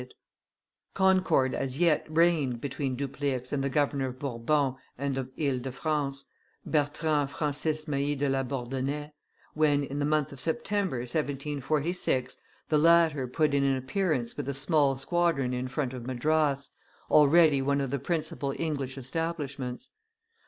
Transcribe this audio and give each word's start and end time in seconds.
[Illustration: 0.01 0.19
Dupleix 0.97 1.29
168] 1.29 1.29
Concord 1.29 1.61
as 1.61 1.77
yet 1.77 2.05
reigned 2.09 2.59
between 2.59 2.95
Dupleix 2.97 3.53
and 3.53 3.63
the 3.63 3.69
governor 3.69 4.07
of 4.07 4.17
Bourbon 4.17 4.75
and 4.97 5.15
of 5.19 5.29
Ile 5.39 5.59
de 5.59 5.71
France, 5.71 6.25
Bertrand 6.65 7.29
Francis 7.29 7.87
Mahe 7.87 8.15
de 8.15 8.27
La 8.27 8.41
Bourdonnais, 8.41 9.11
when, 9.53 9.83
in 9.83 9.99
the 9.99 10.05
month 10.05 10.31
of 10.31 10.39
September, 10.39 11.01
1746, 11.01 12.37
the 12.69 12.79
latter 12.79 13.27
put 13.27 13.53
in 13.53 13.63
an 13.63 13.77
appearance 13.77 14.35
with 14.35 14.49
a 14.49 14.55
small 14.55 14.95
squadron 14.95 15.53
in 15.53 15.67
front 15.67 15.93
of 15.93 16.07
Madras, 16.07 16.71
already 17.11 17.61
one 17.61 17.79
of 17.79 17.91
the 17.91 17.99
principal 17.99 18.55
English 18.57 18.97
establishments. 18.97 19.91